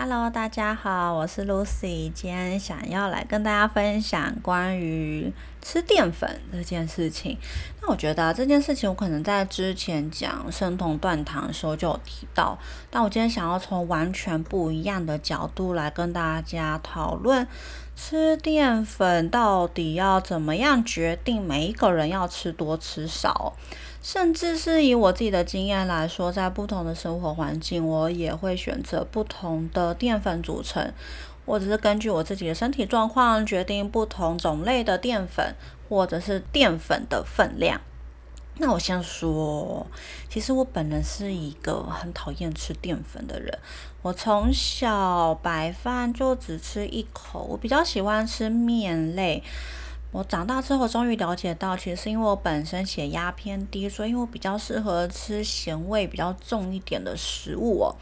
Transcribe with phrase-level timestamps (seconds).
[0.00, 7.36] Hello，大家好，我是 Lucy，今天想要来跟大家分享关于吃淀粉这件事情。
[7.82, 12.56] 那我觉得这件事情，我可能在之前讲生酮断糖的时候就有提到，
[12.88, 17.44] 但我今天想要从完全不一样的角度来跟大家讨论，
[17.96, 23.52] 吃淀粉到底要怎么样决定每一个人要吃多吃少。
[24.10, 30.90] 甚至是以我自己的经验来说，在不同的生活环境，我也会选择不同的淀粉组成，
[31.44, 35.54] 或者是根据我自己的身体状况决定不同种类的淀粉，
[35.90, 37.82] 或者是淀粉的分量。
[38.56, 39.86] 那我先说，
[40.30, 43.58] 其实我本人是一个很讨厌吃淀粉的人，
[44.00, 49.42] 我从小白饭就只吃一口，我比较喜欢吃面类。
[50.10, 57.94] 我长大之后，终于了解到，其实是因为我本身血压偏低，所以我比较适合吃咸味比较重一点的食物哦，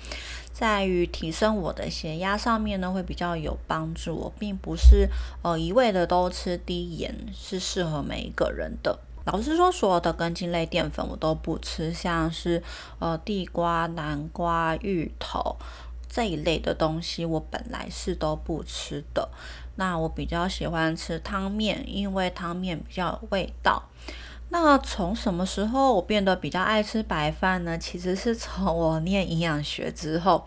[0.53, 4.15] 在于提升我的血压上面呢，会比较有帮助。
[4.15, 5.09] 我并不是
[5.43, 9.01] 呃一味的都吃低盐，是适合每一个人的。
[9.25, 12.63] 老实说，所有的根茎类淀粉我都不吃，像是
[13.01, 15.57] 呃地瓜、南瓜、芋头。
[16.09, 19.29] 这一类的东西我本来是都不吃的，
[19.75, 23.83] 那我比较喜欢吃汤面，因为汤面比较有味道。
[24.49, 27.77] 那从什么时候我变得比较爱吃白饭呢？
[27.77, 30.47] 其实是从我念营养学之后，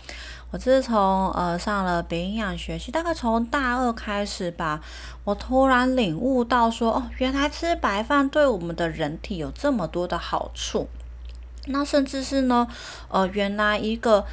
[0.51, 4.81] 我自从呃上了北营养学系，大概从大二开始吧，
[5.25, 10.88] 我突然领悟到说，哦，原来吃白饭对我们的人体有这么多的好处。
[11.66, 12.67] 那甚至是呢，
[13.09, 14.25] 呃，原来一个。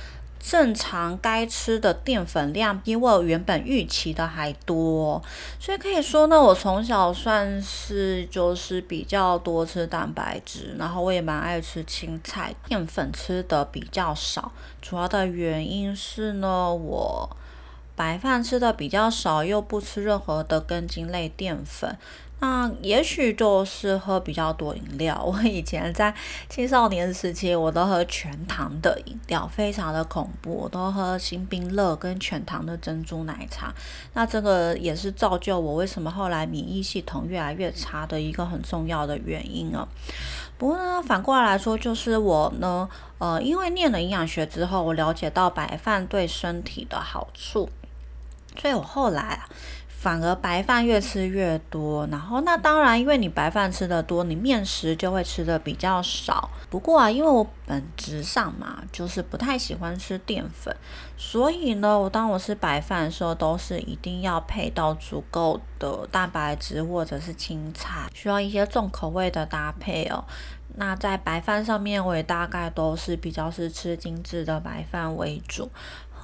[0.49, 5.21] 正常该吃的淀粉量比我原本预期的还多，
[5.59, 14.53] 所以可以说呢，我从小算是就是比较多吃蛋白质，然后我也蛮爱吃青菜，淀粉吃的比较少。
[14.81, 17.37] 主要的原因是呢，我
[17.97, 21.99] 白饭吃的比较少，又不吃任何的根茎类淀粉。
[22.39, 25.19] 那也许就是喝比较多饮料。
[25.25, 26.15] 我以前在
[26.51, 30.53] 青少年时期，我都喝全糖的饮料，非常的恐怖。
[30.53, 33.75] 我都喝新冰乐跟全糖的珍珠奶茶。
[34.13, 39.89] 那这个也是造就我为什么后来免疫系统越来越差的一个很重要的原因啊。
[40.59, 42.87] 不过呢，反过来说，就是我呢，
[43.17, 47.71] 呃，因为念了营养学之后，我了解到白饭对身体的好处，
[48.59, 49.49] 所以我后来啊。
[50.07, 56.49] 反而白饭越吃越多，然后那当然，因为你白饭吃的多，你面食就会吃的比较少。
[56.71, 60.73] 不过啊，因为我本质上嘛，就是不太喜欢吃淀粉，
[61.17, 70.25] 所以呢，我当我吃白饭的时候，都是一定要配到足够的蛋白质或者是青菜，需要一些重口味的搭配哦。
[70.79, 75.69] 那在白饭上面，我也大概都是比较是吃精致的白饭为主。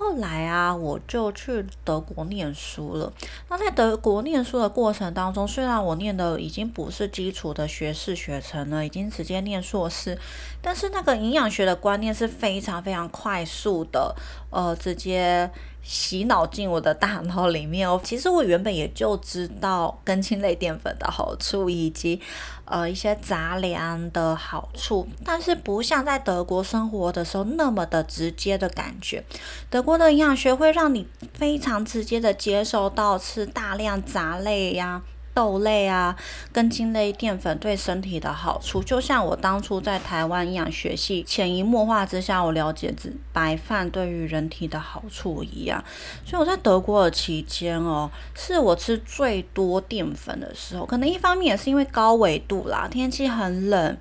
[0.03, 3.13] 后来啊，我就去德国念书了。
[3.49, 10.19] 那在德国念书的过程当中，虽然我念的已经不是基础的学士学程了，已经直接念硕士，
[10.61, 14.17] 但是那个营养学的观念是非常非常快速的，
[14.51, 15.49] 呃，直接。
[15.83, 18.01] 洗脑进我的大脑里面哦。
[18.05, 22.21] 其实我原本也就知道根茎类淀粉的好处，以及
[22.65, 29.25] 呃一些杂粮的好处，但是不像在德国生活的时候那么的直接的感觉。
[29.69, 35.03] 德国的营养学会让你非常直接的接受到吃大量杂类呀。
[35.35, 36.15] 豆类啊，
[36.53, 42.95] 根茎类淀粉对身体的好处，就像我当初在台湾营养学系潜移默化之下，我了解
[43.33, 45.83] 白饭对于人体的好处一样。
[46.25, 50.85] 所以我在德国的期间哦，是我吃最多淀粉的时候。
[50.85, 53.97] 可能一方面也是因为高纬度啦，天气很冷，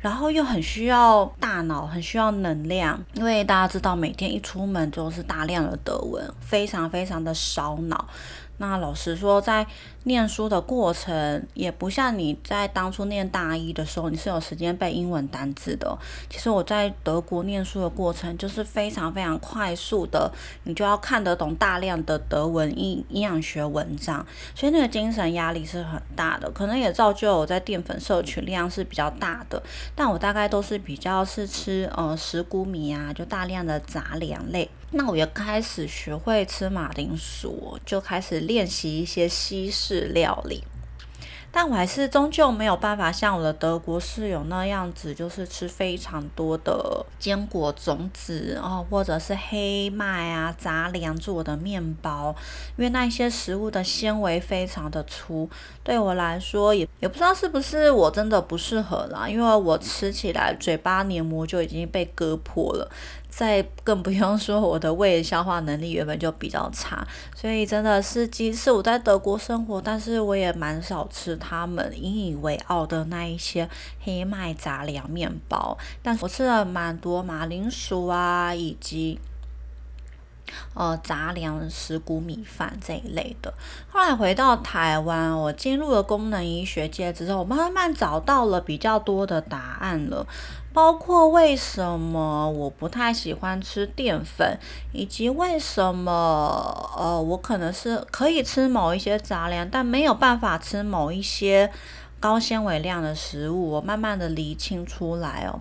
[0.00, 2.98] 然后又很需要大脑，很需要能量。
[3.12, 8.08] 因为大家知道，每天一出门就是大量的德文，非常非常的烧脑。
[8.58, 9.66] 那老实说，在
[10.04, 15.96] 念书的过程，也不像你在当初念大一的时候，你是有时间背英文单字的。
[16.28, 20.30] 其实我在德国念书的过程，就是非常非常快速的，
[20.64, 24.24] 你就要看得懂大量的德文营营养学文章，
[24.54, 26.50] 所以那个精神压力是很大的。
[26.50, 29.62] 可能也造就我在淀粉摄取量是比较大的，
[29.94, 34.68] 但我大概都是比较是吃呃石谷米啊，就大量的杂粮类。
[34.96, 40.64] 那我也开始学会吃马铃薯，就开始练习一些西式料理。
[41.56, 52.34] 但我还是终究没有办法像我的德国室友那样子，就是吃非常多的坚果种子哦，或者是黑麦啊杂粮做的面包，
[52.76, 55.48] 因为那些食物的纤维非常的粗，
[55.84, 62.90] 对我来说也也不知道是不是我真的不适合啦，因为我吃起来嘴巴黏膜就已经被割破了。
[63.36, 67.04] 再更不用说我的胃消化能力原本就比较差，
[67.34, 73.68] 所以真的是即使我在德国生活，但是我也蛮少吃他们引以为傲的那一些
[74.00, 79.18] 黑麦杂粮面包，但我吃了蛮多马铃薯啊，以及。
[80.74, 83.52] 呃，杂粮、石谷米饭这一类的。
[83.88, 90.24] 后来回到台湾，我进入了功能医学界之后，慢慢找到了比较多的答案了，
[90.74, 94.58] 包括为什么我不太喜欢吃淀粉，
[94.92, 101.70] 以及为什么呃，我可能是可以吃某一些杂粮，但没有办法吃某一些
[102.18, 103.70] 高纤维量的食物。
[103.70, 105.60] 我慢慢的理清出来哦。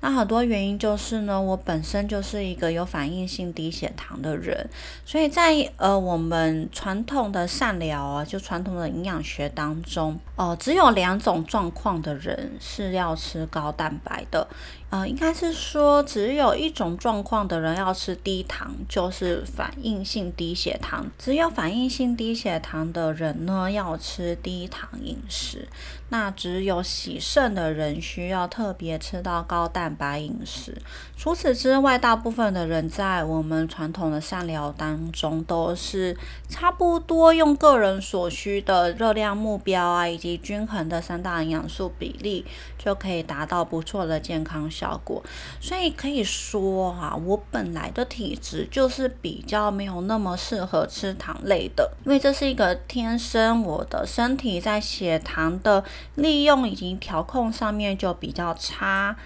[0.00, 4.68] 那很多原因就是呢，我本身就是一个有反应性低血糖的人，
[5.04, 14.46] 所以在呃我们传统的善疗啊，就传统的营养学当中，哦，只有两种状况的人是要吃高蛋白的。
[14.90, 21.06] 呃，应该是说只有一种状况的人要吃低糖，就是反应性低血糖。
[21.18, 25.68] 只有反应性低血糖的人呢，要吃低糖饮食。
[26.10, 30.80] 那只有喜肾的人需要特别吃到高蛋白饮食。
[31.18, 36.16] 除此之外，大部分的人在我们传统的膳疗当中，都是
[36.48, 42.46] 差不多用个人所需的热量目标啊，以及均衡的三大营养素比例，
[42.78, 44.70] 就可以达到不错的健康。
[44.78, 45.22] 效果，
[45.60, 55.82] 所以可以说啊，我本来的体质就是比较没有那么适合吃糖类的，因为这是一个天生我的身体在血糖的
[56.14, 59.16] 利用以及调控上面就比较差。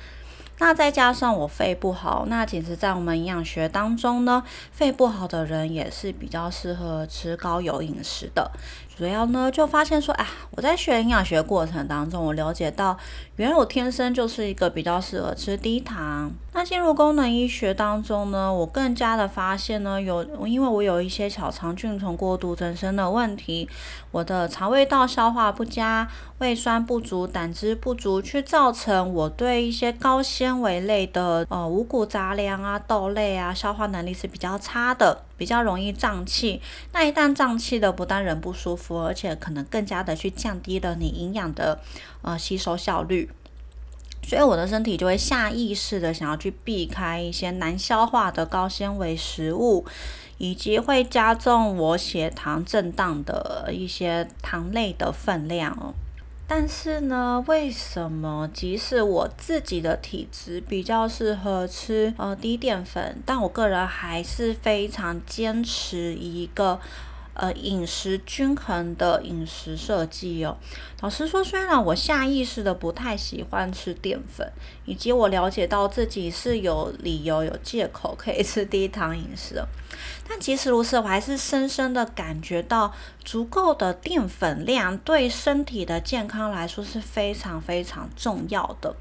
[0.58, 8.48] 那再加上我肺不好，那其实，在我们营养学当中呢，肺不好的人也是比较适合吃高油饮食的。
[9.02, 12.96] 主要呢，就发现说，啊，我在学营养学过程当中，我了解到，
[13.34, 16.30] 原来我天生就是一个比较适合吃低糖。
[16.52, 23.68] 那进入功能医学当中呢，我更加的发现呢，有因为我有一些小肠菌虫过度增生的问题，
[24.12, 26.06] 我的肠胃道消化不佳、
[26.42, 35.22] 胃酸不足、胆汁不足，去造成我对一些高纤维类的呃五谷杂粮啊、豆类啊，消化能力是比较差的。
[35.36, 36.60] 比较容易胀气，
[36.92, 41.80] 那一旦胀气的，不但人不舒服，而且可能更加的去降低了你营养的
[42.22, 43.30] 呃吸收效率，
[44.24, 49.84] 所以我的身体就会下意识的想要去避开一些难消化的高纤维食物，
[50.38, 55.94] 以及会加重我血糖震荡的一些糖类的分量哦。
[56.54, 66.78] 但是呢，为什么即使我自己的体质比较适合吃呃低淀粉，但我个人还是非常坚持一个
[67.34, 70.56] 呃饮食均衡的饮食设计哦。
[71.00, 74.50] 老实说，虽然我下意识的不太喜欢吃淀粉，
[74.84, 79.62] 以及我了解到自己是有理由、有借口可以吃低糖饮食。
[80.26, 82.92] 但即使如此，我还是深深的感觉到，
[83.24, 88.94] 足够的淀粉量对身体的健康来说是非常非常重要的。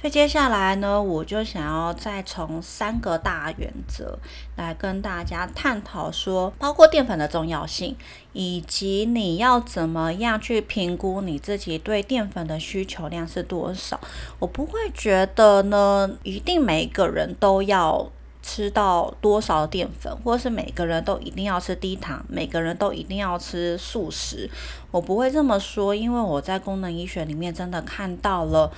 [0.00, 4.18] 所以接下来呢，我就想要再从三个大原则
[4.56, 7.94] 来跟大家探讨，说包括淀粉的重要性，
[8.32, 14.00] 以及你要怎么样去评估你自己对淀粉的需求量是多少。
[14.38, 18.10] 我不会觉得呢，一定每一个人都要。
[18.52, 24.50] 吃到多少淀粉，或是每个人都一定要吃低糖，每个人都一定要吃素食，
[24.90, 28.72] 我不会这么说，因为我在功能医学里面真的看到了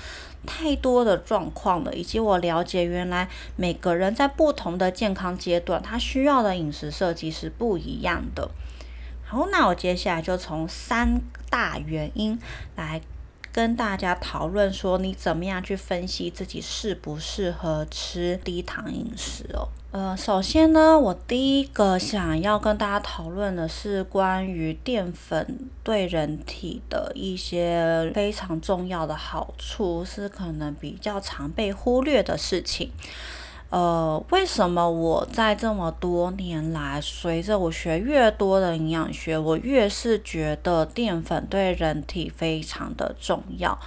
[0.47, 3.27] 太多的状况了，以及我了解原来
[3.57, 8.51] 每个人在不同的健康阶段，他需要的饮食设计是不一样的。
[9.25, 12.39] 好，那我接下来就从三大原因
[12.77, 13.01] 来。
[13.53, 19.69] 跟大家讨论说，你怎么样去分析自己适不适合吃低糖饮食哦？
[19.91, 32.91] 呃，首先呢，我第一个想要跟大家讨论的是关于淀粉对人体的一些非常重要的好处，是可能比较常被忽略的事情。
[33.73, 43.79] 呃，为什么我在这么多年来，随着我学越多的营养学，我越是觉得淀粉对人体非常的重要，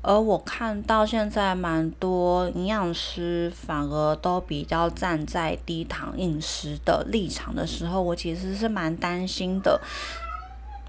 [0.00, 9.78] 而我看到现在蛮多营养师反而都比较站在低糖饮食的立场的时候，我其实是蛮担心的，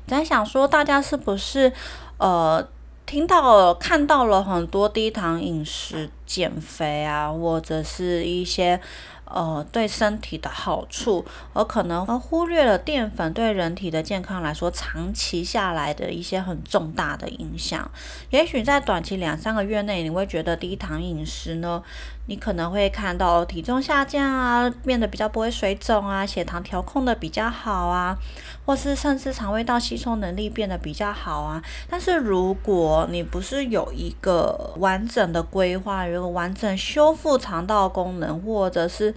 [0.07, 1.73] 在想说大家是不是
[2.17, 2.65] 呃。
[3.07, 8.81] 听到看到了很多低糖饮食减肥啊，或者是一些
[9.29, 17.89] 呃，对身体的好处，而可能忽略了淀粉对人体的健康来说，长期下来的一些很重大的影响。
[18.29, 21.83] 也许在短期两三个月内，你会觉得低糖饮食呢，
[22.27, 28.17] 你可能会看到体重下降啊，变得比较不会水肿啊，血糖调控的比较好啊，
[28.65, 31.61] 或是甚至肠胃道吸收能力变得比较好啊。
[31.89, 39.13] 但是如果你不是有一个完整的规划，有一个完整修复肠道功能，或者是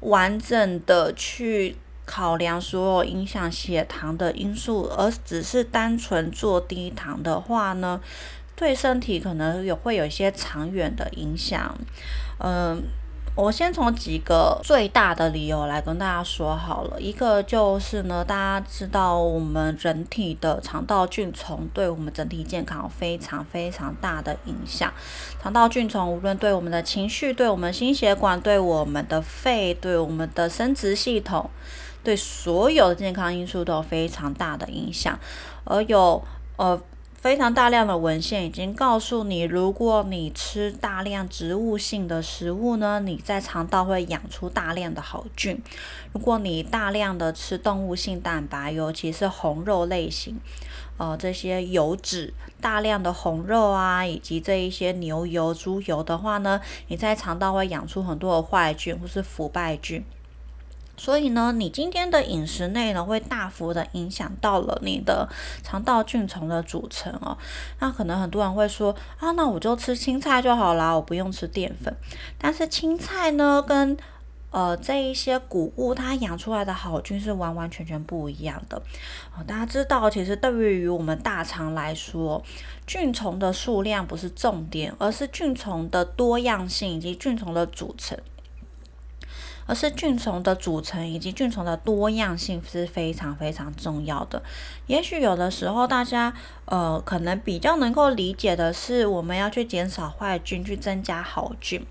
[0.00, 8.00] 完整的去考量所有影响血糖的因素，而只是单纯做低糖的话呢，
[8.56, 11.76] 对身体可能也会有一些长远的影响，
[12.38, 12.82] 嗯。
[13.34, 17.00] 我先从几个最大的理由来跟大家说好了。
[17.00, 24.92] 一个就是呢，大家知道我们人体的肠道菌虫对我们整体健康有非常非常大的影响。
[25.42, 31.48] 肠道菌虫无论对我们的情绪、对我们心血管、对我们的肺、对我们的生殖系统、
[32.04, 35.18] 对所有的健康因素都有非常大的影响。
[35.64, 36.22] 而有
[36.56, 36.78] 呃。
[37.22, 45.62] 非常大量的文献已经告诉你，如果你吃大量植物性的食物呢，你在肠道会养出大量的好菌。
[46.12, 50.36] 如果你大量的吃动物性蛋白，尤其是红肉类型，
[50.96, 60.04] 呃，这些油脂大量的红肉啊，以及这一些牛油、猪油的话呢，你在肠道会养出很多的坏菌或是腐败菌。
[61.02, 65.28] 所以呢，你今天的饮食内容会大幅的影响到了你的
[65.64, 67.36] 肠道菌虫的组成哦。
[67.80, 71.92] 那可能很多人会说啊，那我就吃青菜就好啦，我不用吃淀粉。
[72.38, 73.96] 但是青菜呢，跟
[74.52, 78.80] 呃这一些谷物它养出来的好菌是完完全全不一样的。
[79.44, 82.40] 大家知道，其实对于我们大肠来说，
[82.86, 88.16] 菌虫的数量不是重点，而是菌虫的多样性以及菌虫的组成。
[89.66, 94.42] 而是菌虫的组成以及菌虫的多样性是非常非常重要的。
[94.86, 96.32] 也许有的时候大家
[96.64, 101.84] 呃可能比较能够理解的是，我们要去减少坏菌，去增加好菌，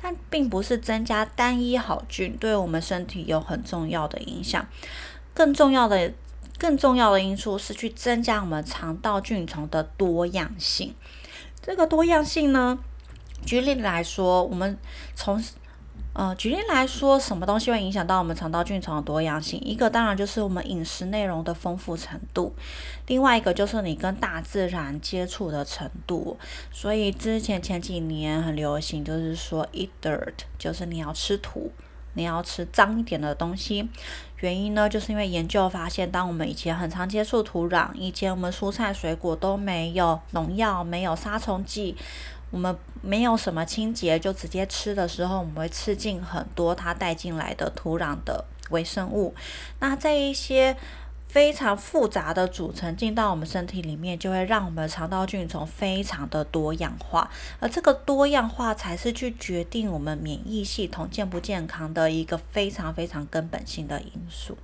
[0.00, 4.66] 但并不是增加单一好菌对我们身体有很重要的影响。
[5.32, 6.12] 更重要的、
[6.58, 10.94] 更重要的因素是去增加我们肠道菌虫的多样性。
[11.60, 12.78] 这个多样性呢，
[13.44, 14.78] 举例来说，我们
[15.16, 15.42] 从
[16.14, 19.60] 呃，举例来说，什么东西会影响到我们肠道菌虫的多样性？
[19.64, 22.54] 一个当然就是我们饮食内容的丰富程度，
[23.08, 26.38] 另外一个就是你跟大自然接触的程度。
[26.70, 31.72] 所以之前前几年很流行，就是说 eat dirt，就是你要吃土，
[32.12, 33.88] 你要吃脏一点的东西。
[34.38, 41.96] 原因呢，就是因为研究发现，当我们以前很常接触土壤，以前我们蔬菜水果都没有农药，没有杀虫剂。
[42.54, 49.34] 我们没有什么清洁，就直接吃的时候，我们会吃进很多它带进来的土壤的微生物。
[49.80, 50.76] 那在一些
[51.34, 64.56] 非常复杂的组成进到我们身体里面，就会让我们的肠道菌虫非常的多样化，而这个多样化才是去决定我们免疫系统健不健康的一个非常非常根本性的因素。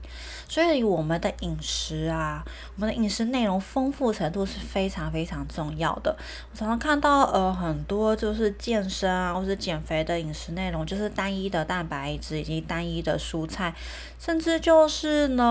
[0.49, 2.45] 所以我们的饮食啊，
[2.77, 6.17] 我们的饮食内容丰富程度是非常非常重要的。
[6.53, 13.75] 我常常看到呃很多就是健身啊或者减肥的饮食内容，就是单一的蛋白质以及单一的蔬菜，
[14.21, 15.45] 甚至就是呢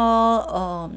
[0.47, 0.89] 呃。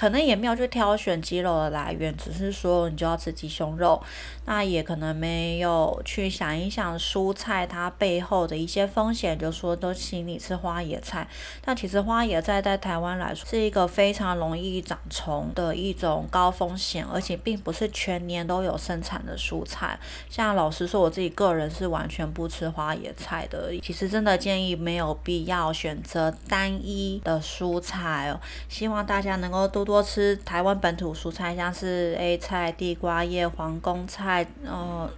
[0.00, 4.02] 可能也没有去挑选鸡肉的来源，只是说你就要吃鸡胸肉，
[4.46, 11.28] 那也可能没有去想一想蔬菜它背后的一些风险，就说都请你吃花野菜。
[11.62, 20.00] 但其实花野菜在台湾来说是一个非常容易长虫的一种高风险，而且并不是全年都有生产的蔬菜。
[20.30, 23.70] 像老实说，我自己个人是完全不吃花野菜的。
[23.82, 28.40] 其实真的建议没有必要选择单一的蔬菜哦，
[28.70, 29.89] 希望大家能够多多。
[29.90, 35.10] 多吃台湾本土蔬菜，像是 A 菜、地瓜叶、黄宫菜、呃、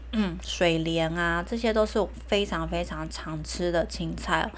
[0.43, 4.51] 水莲啊，这些都是非常非常常吃的青菜。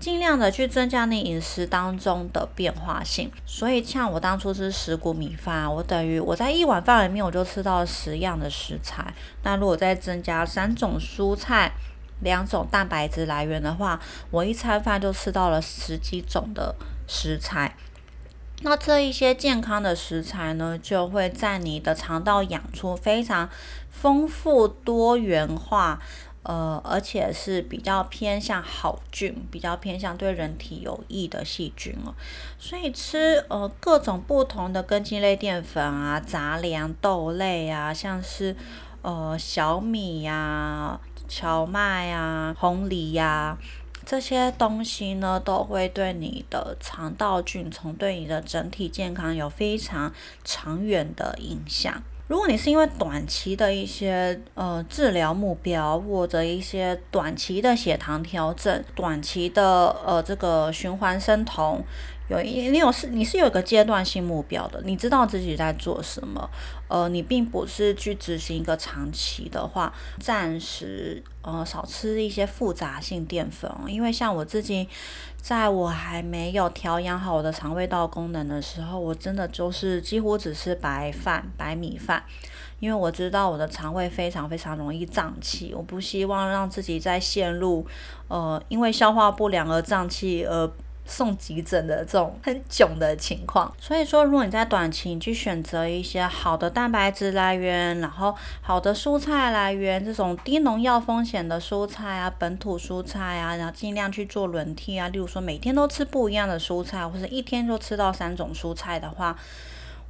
[0.00, 3.30] 尽量的去增加你饮食当中的变化性。
[3.46, 9.14] 所以像我当初吃十谷米饭，我等于我在一碗饭里面我就吃到了十样的食材。
[9.44, 11.70] 那如果再增加三种蔬菜、
[12.22, 14.00] 两种蛋白质来源的话，
[14.32, 16.74] 我一餐饭就吃到了十几种的
[17.06, 17.76] 食材。
[18.62, 23.48] 那这一些健康的食材呢，就会在你的肠道养出非常
[23.90, 25.98] 丰富多元化，
[26.42, 32.12] 呃，而且是比较偏向好菌，比较偏向对人体有益的细菌哦。
[32.58, 38.54] 所以吃呃各种不同的根茎类淀粉啊、杂粮、豆类啊，像是
[39.00, 43.56] 呃小米呀、荞麦呀、红藜呀。
[44.10, 50.12] 这些东西呢，都会对你的肠道菌丛、对你的整体健康有非常
[50.44, 52.02] 长远的影响。
[52.26, 61.80] 如果你是因为短期的一些呃治疗目标，或者一些短期的血糖调整、短期的呃这个循环生酮，
[62.30, 66.48] 有一你有是你是有个阶段性目标的，你知道自己在做什么，
[66.86, 74.88] 呃，你并不是去执行一个长期的话，暂时呃少吃一些复杂性淀粉，因为像我自己。
[75.42, 82.22] 在我还没有调养好我的肠胃道功能的时候，我真的就是几乎只吃白饭、白米饭，
[82.78, 87.86] 因为我知道我的肠胃非常非常容易胀气，我不希望让自己在陷入
[88.28, 90.70] 呃因为消化不良而胀气而。
[91.10, 109.36] 送急诊的这种很囧的情况，所以说，如果你在短期，你去选择一些好的蛋白质来源，然后好的蔬菜来源，这种低农药风险的蔬菜啊，本土蔬菜啊，然后尽量去做轮替啊，例如说每天都吃不一样的蔬菜，或者一天就吃到三种蔬菜的话，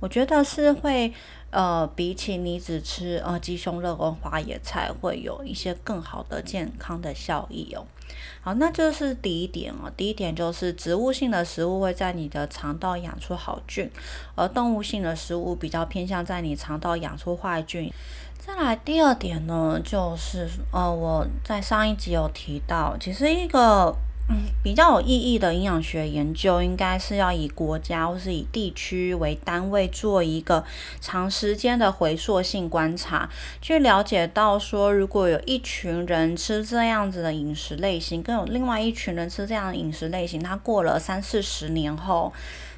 [0.01, 1.13] 我觉得是会。
[1.53, 7.85] 呃，比起你只吃呃鸡胸肉跟花野菜，会有一些更好的健康的效益哦。
[8.41, 9.91] 好，那这是第一点哦。
[9.97, 13.91] 第一点就是植物性的食物会在你的肠道养出好菌，
[14.35, 17.93] 而动物性的食物比较偏向在你肠道养出坏菌。
[18.39, 23.97] 再来第二点呢，就是呃我在上一集有提到，其实一个。
[24.63, 30.65] 比较有意义的营养学研究，应该是要以国家或是以地区为单位，做一个
[31.01, 33.29] 长时间的回溯性观察，
[33.63, 42.33] 去了解到说，如果有一群人吃这样子的饮食类型，跟有另外一群人吃这样饮食类型，他过了三四十年后，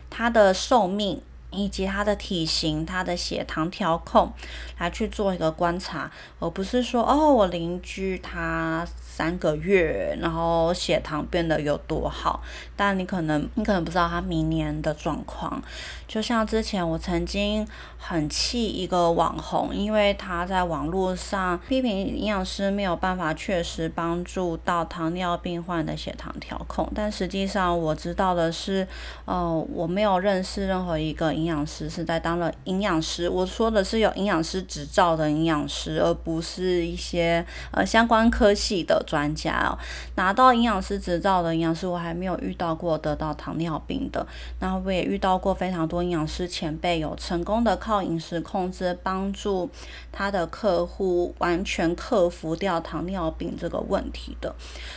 [0.08, 1.20] 他的寿命。
[1.52, 4.32] 以及他的体型、他的血糖调控，
[4.78, 12.42] 来去做一个观察，而不是说哦，我邻居他三个月，然后血糖变得有多好，
[12.74, 15.62] 但你可能你可能不知道他明年的状况。
[16.08, 17.66] 就像之前我曾经
[17.96, 28.86] 很气一个网红，因为他在网络上批评营养师没有办法确实帮助到糖尿病患的血糖调控，但实际上我知道的是，
[29.24, 31.32] 呃，我没有认识任何一个。
[31.42, 39.76] 营养师是在当了营养师，我说的是有营养师执照的营养师，而不是一些呃相关科系的专家哦。
[40.14, 44.24] 拿到营养师执照的营养师，我还没有遇到过得到糖尿病的。
[44.60, 49.68] 那我也遇到过非常多营养师前辈有成功的靠饮食控制帮助
[50.12, 54.54] 他的客户完全克服掉糖尿病这个问题的。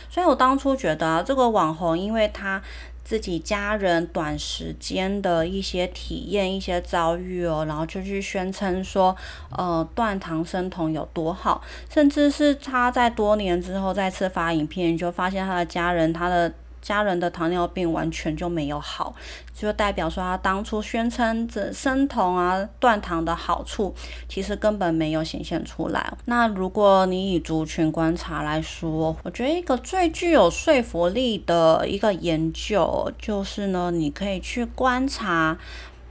[0.08, 2.62] 所以我当初觉得这个网红，因为他。
[3.06, 9.16] 自己家人短时间的一些体验、一些遭遇哦，然后就去宣称说，
[9.56, 16.52] 呃，断糖生酮有多好，甚至是他在多年之后再次发影片，就发现他的家人，他的。
[16.86, 19.12] 家人的糖尿病完全就没有好，
[19.52, 23.92] 就代表说他当初宣称这生酮啊断糖的好处，
[24.28, 26.16] 其实根本没有显现出来。
[26.26, 35.58] 那如果你以族群观察来说，我觉得一个最具有说服力的一个研究，就是呢，你可以去观察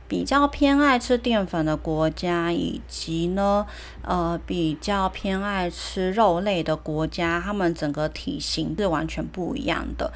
[0.09, 3.65] 比较偏爱吃淀粉的国家，以及呢，
[4.01, 10.11] 呃，比较偏爱吃肉类的国家，他们整个体型是完全不一样的。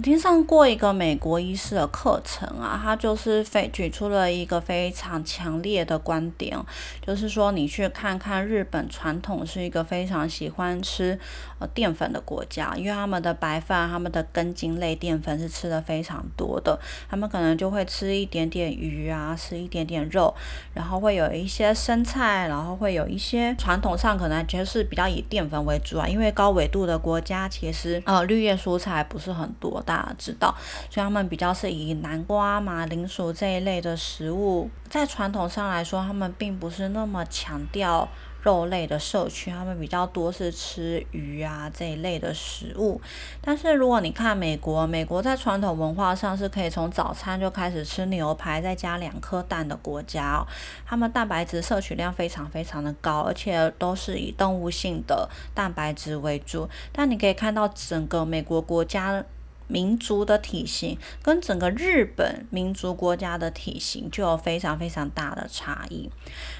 [0.00, 6.58] 听上过一个美国医师的课程啊，他就是非举出了一个非常强烈的观点，
[7.04, 11.18] 就是说你去看看日本，传统是一个非常喜欢吃
[11.58, 16.78] 呃淀粉的国家，因为他们的白饭、他们的根茎类淀粉是吃的非常多的，
[17.10, 20.32] 他们可能就会吃一点点鱼啊，吃一点点肉，
[20.72, 29.82] 然后会有一些生菜，然后会有一些传统上可能就是比较以淀粉为主啊，因为高纬度的国家其实呃绿叶蔬菜不是很多。
[29.90, 30.54] 大家知道，
[30.88, 38.08] 所以他们比较是以南瓜、马铃薯这一类的食物，在传统上来说，他们并不是那么强调
[38.44, 43.00] 肉类的摄取，他们比较多是吃鱼啊这一类的食物。
[43.40, 50.46] 但是如果你看美国，美国在传统文化上是可以从早餐就开始吃牛排，再加两颗蛋的国家哦，
[50.86, 56.68] 他们蛋白质摄取量非常非常的高，而且都是以动物性的蛋白质为主。
[56.92, 59.24] 但你可以看到整个美国国家。
[59.70, 66.10] 民族的体型跟整个日本民族国家的体型就有非常非常大的差异。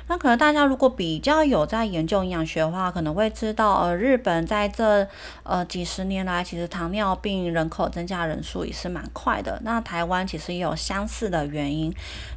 [0.06, 5.06] 那可能大家如果比较有在研究营养学的话，可能会知道，呃，日本在这
[5.42, 9.60] 呃几十年来，其实糖尿病人口增加人数也是蛮快的。
[9.64, 11.94] 那台湾其实也有相似的原因。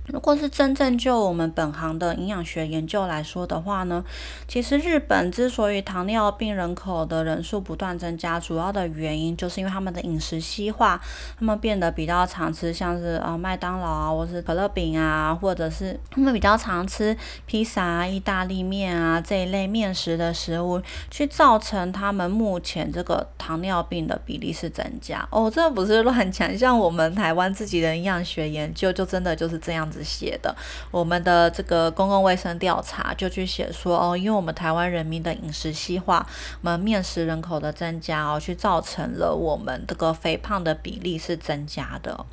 [0.08, 4.04] 如果是真正就我们本行的营养学研究来说的话呢，
[4.48, 11.00] 其实日本之所以糖尿病人口的人数不断增加，主要的原因就是因为他们的饮食系西化，
[11.38, 25.28] 他们变得比较常吃像是啊麦当劳啊，或是可乐饼啊，或者是他们比较常吃披萨、啊意大利面啊这一类面食的食物，去造成他们目前这个糖尿病的比例是增加。
[25.32, 30.02] 哦，这不是乱讲， 像我们台湾自己的营养学研究，就真的就是这样子。
[30.04, 30.54] 写的，
[30.92, 36.24] 我们的这个公共卫生调查就去写说哦，因为我们台湾人民的饮食西化，
[36.62, 42.26] 我们面食人口的增加哦，去造成了我们这个肥胖的比例是增加的。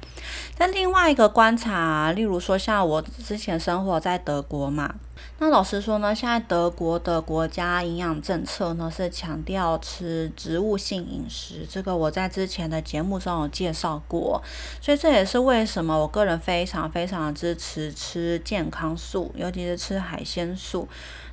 [0.59, 4.94] 但另外一个观察，例如说像我之前生活在德国嘛。
[5.38, 14.42] 那老实说呢，现在德国的国家营养政策呢是强调吃植物性饮食，这个我在之前的节目中有介绍过，
[14.80, 20.88] 所以这也是为什么我个人非常非常支持吃健康素，尤其是吃海鲜素。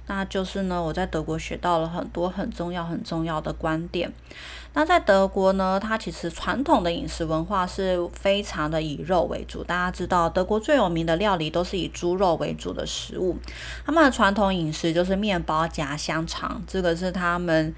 [0.07, 4.11] 那就是呢，我在德国学到了很多很重要很重要的观点。
[4.73, 9.63] 那在德国呢，它其实传统的饮食文化是非常的以肉为主。
[9.63, 13.37] 大家知道，德国最有名的料理都是以猪肉为主的食物。
[13.85, 17.73] 他们的传统饮食就是面包夹香肠，这个是他们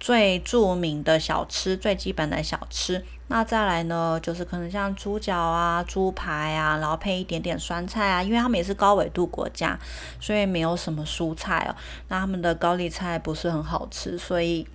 [0.00, 3.04] 最著名的小吃，最基本的小吃。
[3.28, 9.78] 那再来呢，就是可能像猪脚啊、猪排啊，然后配一点点酸菜啊，因为他们也是高纬度国家，
[10.18, 11.76] 所以没有什么蔬菜哦。
[12.08, 14.66] 那他们的高丽菜不是很好吃，所以。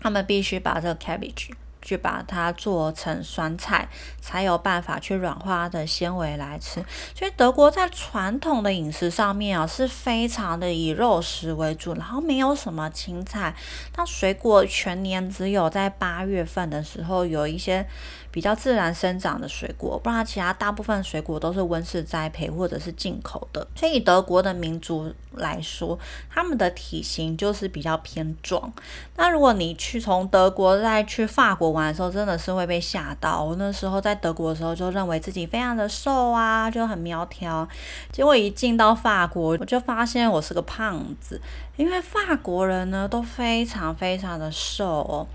[0.00, 1.50] 他们必须把这个 cabbage
[1.88, 3.88] 去把它做成酸菜，
[4.20, 6.84] 才有办法去软化它的纤维来吃。
[7.14, 13.54] 所以德国在传统的饮食上面啊，是非常的以肉食为主，然后没有什么青菜。
[13.96, 17.86] 那水果全年只有在八月份的时候有一些。
[18.30, 23.66] 比较自然生长的水果，不然其他大部分水果都是温室栽培或者是进口的。
[23.74, 25.98] 所以德国的民族来说，
[26.30, 28.72] 他们的体型就是比较偏壮。
[29.16, 33.42] 那如果你去从德国再去法国玩的时候，真的是会被吓到。
[33.42, 37.66] 我那时候在德国的时候，就认为自己非常的瘦啊，就很苗条。
[38.12, 41.40] 结果一进到法国，我就发现我是个胖子，
[41.76, 45.26] 因为法国人呢都非常非常的瘦哦。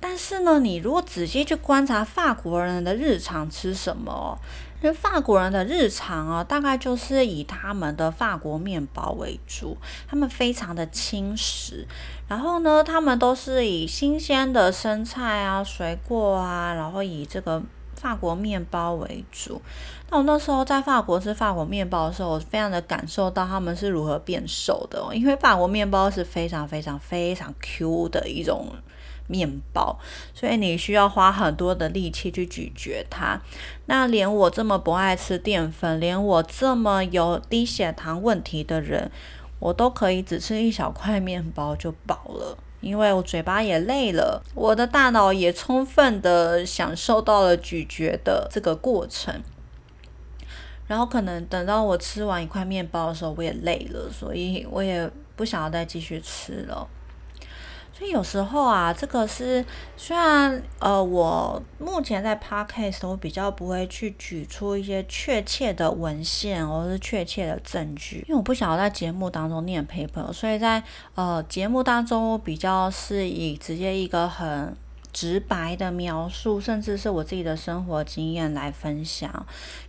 [0.00, 4.38] 但是呢，你如果仔细去观察法国人的日常吃什么，
[4.80, 9.76] 那法国人的日常啊，大概就是以他们的法国面包为主，
[10.08, 11.86] 他们非常的轻食，
[12.26, 17.62] 然后呢，他们都是以新鲜的生菜啊、水果啊，然后以这个
[17.94, 19.60] 法国面包为主。
[20.08, 28.66] 那我那时候在法国吃法国面包的时候，我非常的感受到他们是如何变瘦的，因为法国面包是非常非常非常 Q 的一种。
[29.30, 29.96] 面包，
[30.34, 33.40] 所以你需要花很多的力气去咀嚼它。
[33.86, 39.10] 那连我这么不爱吃淀粉，连我这么有低血糖问题的人，
[39.60, 49.40] 我都可以只吃一小块面包就饱了，因为我嘴巴也累了，我的大脑也充分的享受到了咀嚼的这个过程。
[50.86, 56.88] 然后可能等到我吃完一块面包的时候，我也累了，所以我也不想要再继续吃了。
[58.00, 59.62] 所以有时候啊，这个是
[59.94, 70.82] 虽然呃，我目前在 podcast 我比较不会去举出一些确切的文献或是确切的证据，因为我不想要在节目当中念 paper，所以在
[71.14, 74.74] 呃节目当中我比较是以直接一个很
[75.12, 79.30] 直白的描述，甚至是我自己的生活经验来分享，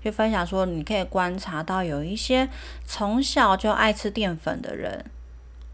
[0.04, 2.50] 就分享说你可以观察到有一些
[2.86, 5.06] 从小就爱吃淀粉的人。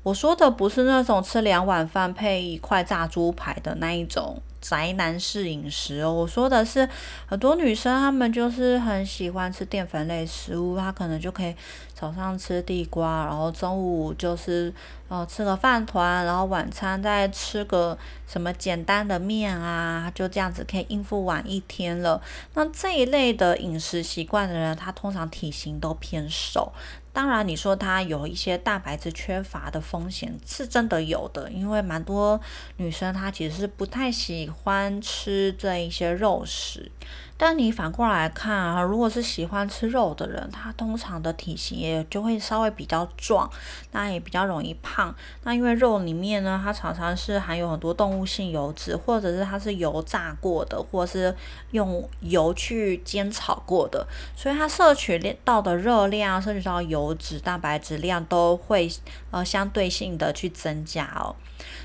[0.08, 6.88] 我说的不是那种吃两碗饭配一块炸猪排的那一种宅男式饮食哦，我说的是
[7.26, 11.54] 很多女生她们就是很喜欢吃淀粉类食物，她可能就可以
[11.93, 14.74] 早上吃地瓜，然后中午就是
[15.10, 22.22] 呃吃个饭团，然后晚餐再吃个什么简单的面啊，就这样子可以应付完一天了。
[22.54, 26.72] 那这一类的饮食习惯的人，他通常体型都偏瘦。
[27.17, 32.39] 当然，你说它有一些蛋白质缺乏的风险是真的有的，因为蛮多
[32.75, 36.91] 女生她其实是不太喜欢吃这一些肉食。
[37.39, 43.47] 但你反过来看啊，如果是喜欢吃肉的人，他通常的体型也就会稍微比较壮，
[43.91, 45.15] 那也比较容易胖。
[45.43, 51.36] 那因为肉里面呢，它常常是含有很多动物性油脂，或者是它是油炸过的，或者是
[51.71, 58.91] 用油去煎炒过的，所以它摄取到的热量、摄取到油脂、蛋白质量都会
[59.30, 61.36] 呃相对性的去增加哦。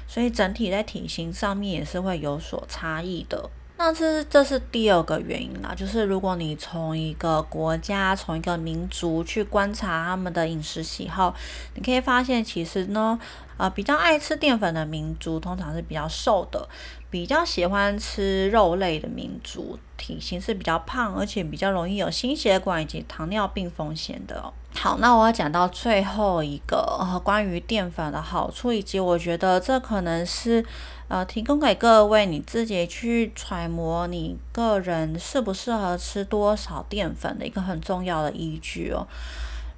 [0.06, 3.50] 所以整体在体型上面也是会有所差异的。
[3.84, 11.34] 那这这是第二个原因啦，就是如果你从一个国家、从一个民族去观察他们的饮食喜好，
[11.74, 13.18] 你可以发现，其实呢，
[13.56, 16.68] 呃，比较爱吃淀粉的民族通常是比较瘦的，
[17.10, 24.52] 比较喜欢吃肉类的民族体型是比较胖，而且比较容易有心血管以及糖尿病风险的。
[24.82, 30.64] 好，那我要讲到最后一个呃，关于淀粉的好处，以及我觉得这可能是。
[31.06, 39.06] 呃，提供给各位你自己去揣摩你个人适不适合吃多少淀粉的一个很重要的依据哦。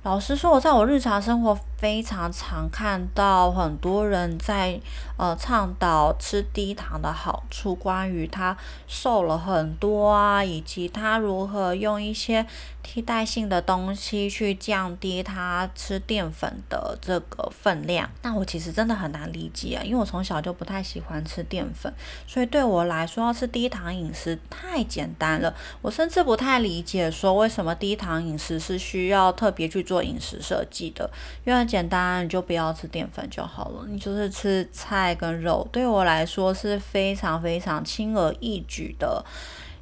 [0.05, 4.81] 老实说，我在我日常生活非常常看到很多人在
[5.18, 12.47] 呃倡导吃低糖的好处，关于他瘦了很多啊，以及他如何用一些。
[12.87, 21.90] 替代性的东西去降低他吃淀粉的这个分量，那我其实真的很难理解啊，因为我从小就不太喜欢吃淀粉，
[22.27, 25.53] 所以对我来说要吃低糖饮食太简单了。
[25.81, 31.11] 我甚至不太理解说为什么低糖饮食是需要特别去做饮食设计的，
[31.47, 39.25] 因为简单，你就不要吃淀粉就好了，你就是吃菜跟肉，对我来说是非常非常轻而易举的。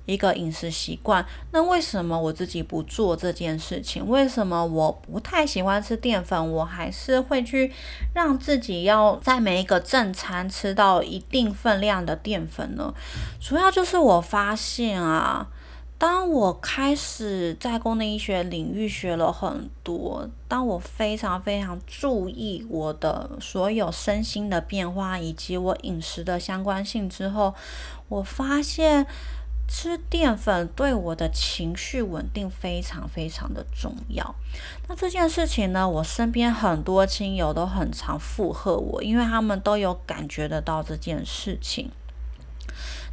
[0.04, 4.04] 一个饮食习惯，那为什么我自己不做这件事情？
[4.08, 7.72] 为什么我不太喜欢吃淀粉，我还是会去
[8.12, 12.92] 让自己要在每一个正餐吃到一定分量的淀粉呢？
[13.40, 15.46] 主要就是我发现啊，
[16.02, 27.54] 当我开始在功能医学领域学了很多，当我非常非常注意我的所有身心的变化以及我饮食的相关性之后，
[28.08, 29.06] 我发现。
[29.68, 34.34] 吃淀粉对我的情绪稳定非常非常的重要。
[34.86, 41.90] 那这件事情呢，我身边很多亲友都很常附和我，因为他们都有感觉得到这件事情。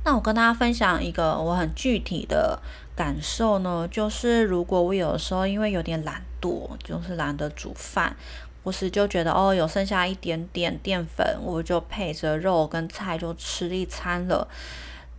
[0.10, 2.60] 那我跟大家分享一个我很具体的
[2.96, 8.16] 感受呢，就是如果我有的时候因为有点懒惰，就是懒得煮饭，
[8.64, 14.48] 或是就觉得哦有剩下一点点淀粉，我就配着肉跟菜就吃一餐了。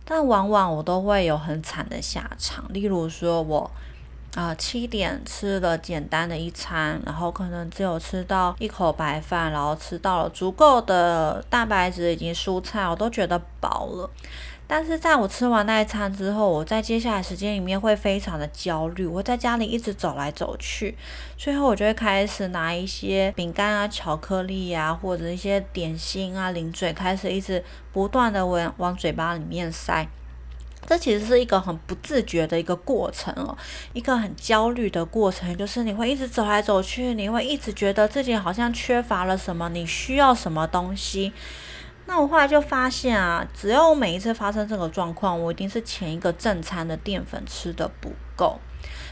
[0.03, 3.71] 但往往我都会有很惨的下场，例如说我
[4.35, 14.09] 啊七点吃了简单的一餐，然后可能只有吃到一口白饭，然后吃到了足够的蛋白质以及蔬菜，我都觉得饱了。
[14.73, 20.97] 但是在我吃完那一餐之后，我在接下来时间里面会非常的焦虑，我在家里一直走来走去，
[21.35, 30.07] 最后我就会开始拿一些饼干啊、巧克力啊，或者一些点心啊、零嘴，开始一直不断的往往嘴巴里面塞。
[30.87, 33.57] 这其实是一个很不自觉的一个过程哦，
[33.91, 41.33] 一个很焦虑的过程，就是你会一直走来走去，你会一直觉得自己好像缺乏了什么，你需要什么东西。
[42.11, 48.59] 那我后来就发现啊，只要我每一次发生这个状况，我一定是前一个正餐的淀粉吃的不够。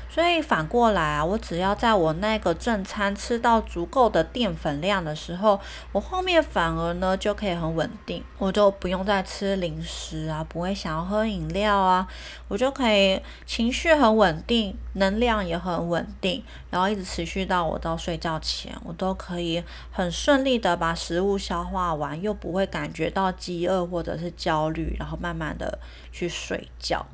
[0.09, 5.59] 所以反过来啊，我只要在我那个正餐吃到足够的淀粉量的时候，
[5.91, 12.07] 我后面反而呢就可以很稳定，我就不用再吃零食啊，不会想要喝饮料啊，
[12.47, 25.77] 我就可以情绪很稳定，能量也很稳定，然后一直持续到我到睡觉前，我都可以很顺利的把食物消化完，又不会感觉到饥饿或者是焦虑，然后慢慢的
[26.11, 27.05] 去睡觉。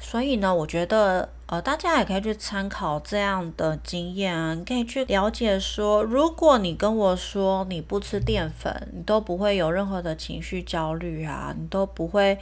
[0.00, 1.30] 所以呢，我觉得。
[1.48, 12.36] 呃，大家也可以去参考这样的经验啊，你可以去了解说，如果你跟我说你不吃淀粉，你都不会有任何的情绪焦虑啊，你都不会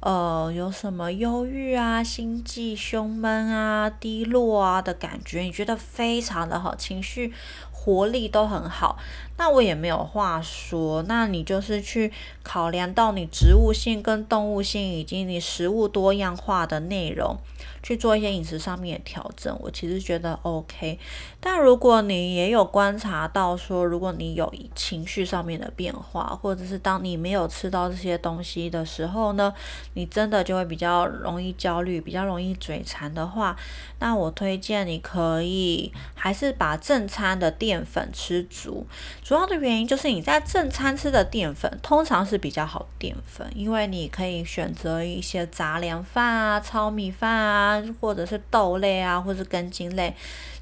[0.00, 7.32] 呃有什么忧郁啊、心悸、胸闷啊、低落啊的感觉，你觉得非常的好，情绪
[7.72, 8.98] 活力都很好，
[9.36, 17.36] 那我也没有话说，那你就是去考量到你植物性跟动物性以及你食物多样化的内容。
[17.82, 20.98] 去做一些饮食上面的调整，我其实觉得 OK。
[21.38, 29.52] 但如果你也有观察到说，如果你有情绪上面的变化，或者是当你没有吃到这些东西的时候呢，
[29.92, 33.54] 你真的就会比较容易焦虑，比较容易嘴馋的话，
[33.98, 38.86] 那我推荐你可以还是把正餐的淀粉吃足。
[39.24, 50.14] 主要的原因就是你在正餐吃的淀粉通常是比较好淀粉，因为你可以选择一些杂粮饭啊、糙米饭啊，或者是豆类啊，或者是根茎类，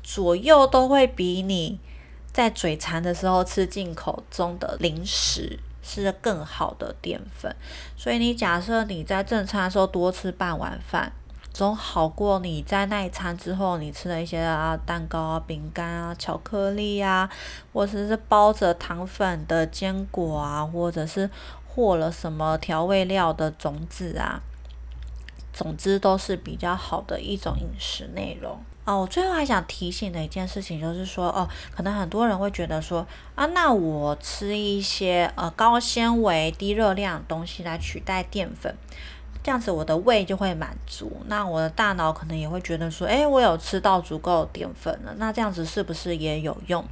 [0.03, 1.81] 左右都会比你
[2.33, 5.59] 在嘴馋的时候吃进口中的零食。
[5.85, 7.53] 是更好的淀粉，
[7.97, 11.13] 所以你假设你在正餐的时候多吃半碗饭，
[11.53, 17.29] 总好过你在那一餐之后你吃了一些啊蛋糕啊、饼干啊、巧克力啊，
[17.75, 21.29] 或者是包着糖粉的坚果啊，或者是
[21.67, 24.41] 和了什么调味料的种子啊，
[25.53, 28.59] 总之都是比较好的一种饮食内容。
[28.85, 38.75] 哦，我最后还想提醒的一件事情就是说，哦，可能很多人会觉得说，啊，那我吃一些呃高纤维、低热量的东西来取代淀粉，
[39.43, 46.85] 这样子我的胃就会满足，那我的大脑可能也会觉得说，诶，我有吃到足够淀粉了，那这样子是不是也有用？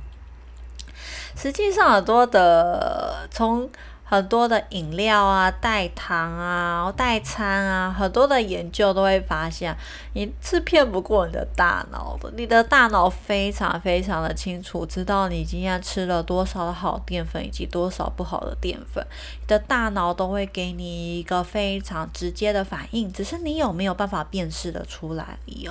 [1.37, 3.71] 实际上，耳朵的从
[4.11, 9.73] 很多的饮料啊、代糖啊、代餐啊，很多的研究都会发现，
[10.15, 12.29] 你是骗不过你的大脑的。
[12.37, 19.07] 你的大脑非常非常的清楚，知道你今天吃了多少的好淀粉以及多少不好的淀粉，
[19.43, 25.71] 你的大脑都会给你一个非常直接的反应，只是你有没有办法辨识的出来而已。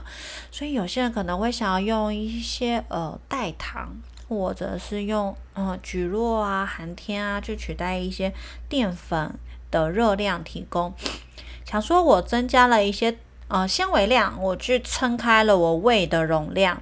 [0.50, 3.90] 所以有些人可能会想要用一些呃代糖。
[4.30, 8.32] 或者是用嗯菊络啊、寒天啊去取代一些
[8.70, 9.34] 淀粉
[9.72, 10.94] 的热量提供，
[11.66, 16.82] 想说我增加了一些呃纤维量，我去撑开了我胃的容量。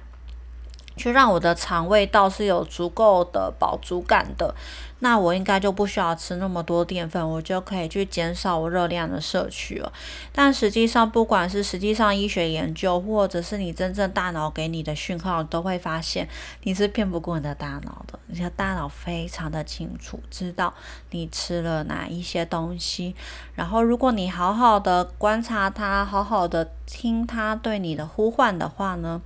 [0.98, 4.54] 去让我的肠胃道是有足够的饱足感的，
[4.98, 9.92] 那我应该就不需要吃那么多淀粉，我就可以去减少我热量的摄取了。
[10.32, 16.28] 但实际上，不管是实际上医学研究，或者是你真正大脑给你的讯号，都会发现
[16.64, 18.18] 你是骗不过你的大脑的。
[18.26, 20.74] 你的大脑非常的清楚，知道
[21.12, 23.14] 你吃了哪一些东西。
[23.54, 29.22] 然后，如果你好好的观察它，好好的听它对你的呼唤的话呢？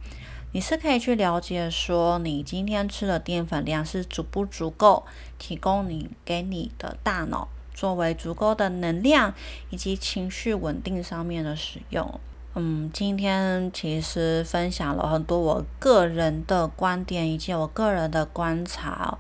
[0.53, 5.05] 你是可以去了解说，你今天吃的淀粉量是足不足够，
[5.39, 9.35] 提供你给你的大脑作为足够的能量
[9.71, 12.21] 以及情绪稳定上面的使用。
[12.55, 19.17] 嗯，今天其实分享了很多我个人的观点以及我个人的观察。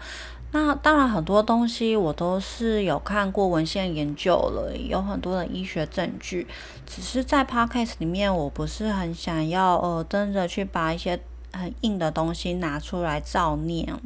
[0.54, 6.46] 那当然很多东西我都是有看过文献研究了，有很多的医学证据，
[6.86, 11.18] 只是在 podcast 里面我不是很想要呃真的去把一些
[11.52, 13.98] 很硬的东西拿出来照念。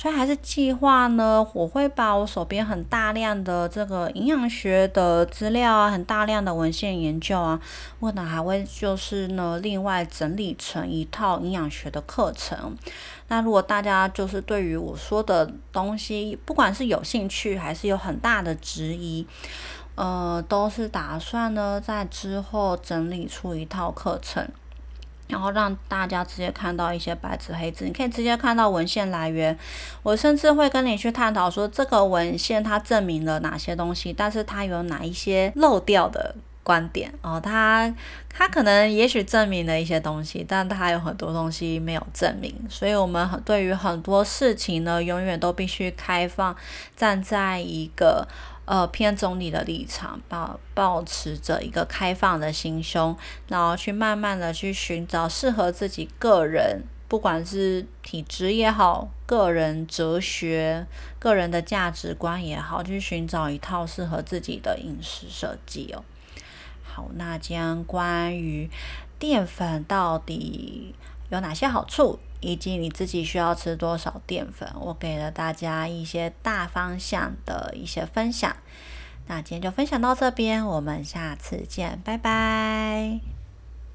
[0.00, 7.60] 所以还是计划呢，我会把我手边很大量的这个营养学的资料啊，很大量的文献研究啊，
[7.98, 12.74] 我呢还会就是呢另外整理成一套营养学的课程。
[13.28, 19.26] 那如果大家就是对于我说的东西，不管是有兴趣还是有很大的质疑，
[19.96, 24.48] 呃，都是打算呢在之后整理出一套课程。
[25.30, 29.56] 然后让大家直接看到一些白纸黑字，你可以直接看到文献来源。
[30.02, 37.40] 我甚至会跟你去探讨说，这个文献它证明了哪些东西，但是它有哪一些漏掉的观点哦。
[37.42, 37.94] 它
[38.28, 42.54] 它可能也许证明了一些东西，但它有很多东西没有证明。
[42.68, 46.54] 所以，我们很对于很多事情呢，永远都必须开放，
[46.96, 48.26] 站在一个。
[48.70, 53.16] 呃，偏中立的立场，保保持着一个开放的心胸，
[53.48, 60.86] 然后去慢慢的去寻找适合自己个人，不管是体质也好，个人哲学、
[61.18, 66.04] 个人的价值观也好，去寻找一套适合自己的饮食设计哦。
[66.84, 68.70] 好，那将关于
[69.18, 70.94] 淀粉到底
[71.30, 72.20] 有哪些好处？
[72.40, 78.56] 以及你自己需要吃多少淀粉，我给了大家一些大方向的一些分享。
[79.26, 83.39] 那今天就分享到这边，我们下次见，拜拜。